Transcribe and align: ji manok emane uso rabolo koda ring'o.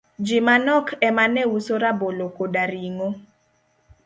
ji 0.25 0.37
manok 0.47 0.85
emane 1.07 1.41
uso 1.57 1.73
rabolo 1.83 2.25
koda 2.37 2.63
ring'o. 2.71 3.09